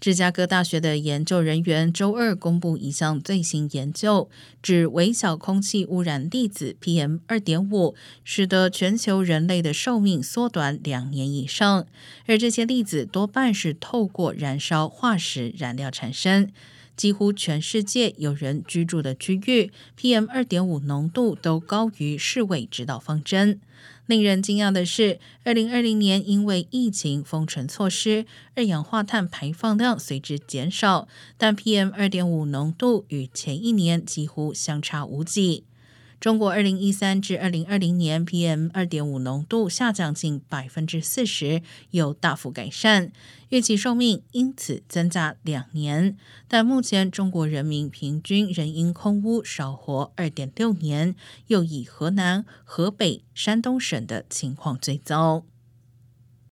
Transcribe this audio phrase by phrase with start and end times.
[0.00, 4.30] 芝加哥大学的研究人员周二公布一项最新研究，
[4.62, 7.94] 指微小空气污染粒子 PM 二点五
[8.24, 11.86] 使得全球人类的寿命缩短两年以上，
[12.24, 16.50] 而这些粒子多半是透过燃烧化石燃料产生。
[17.00, 23.58] 几乎全世界有人居住的区域，PM 二点五浓度都高于世卫指导方针。
[24.04, 35.64] 令人惊讶的是，二零二零年因为疫情封城措施，二氧化碳排放量随之减少，但 PM 二点五浓度与前一年几乎相差无几。
[36.20, 41.62] 中国二零一三至二零二零年 PM 二点五浓度下降近百分之四十，
[41.92, 43.10] 有大幅改善，
[43.48, 46.18] 预期寿命因此增加两年。
[46.46, 51.14] 但目前中国人民平均仍因空污少活二点六年，
[51.46, 55.46] 又以河南、河北、山东省的情况最糟。